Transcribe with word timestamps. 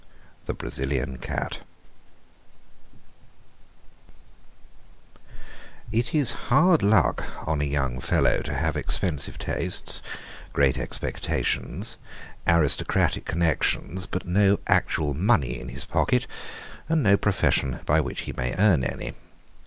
The 0.47 0.55
Brazilian 0.55 1.19
Cat 1.19 1.59
It 5.91 6.15
is 6.15 6.31
hard 6.49 6.81
luck 6.81 7.23
on 7.47 7.61
a 7.61 7.65
young 7.65 7.99
fellow 7.99 8.39
to 8.41 8.51
have 8.55 8.75
expensive 8.75 9.37
tastes, 9.37 10.01
great 10.53 10.79
expectations, 10.79 11.99
aristocratic 12.47 13.25
connections, 13.25 14.07
but 14.07 14.25
no 14.25 14.57
actual 14.65 15.13
money 15.13 15.59
in 15.59 15.69
his 15.69 15.85
pocket, 15.85 16.25
and 16.89 17.03
no 17.03 17.15
profession 17.15 17.81
by 17.85 18.01
which 18.01 18.21
he 18.21 18.33
may 18.33 18.55
earn 18.57 18.83
any. 18.83 19.13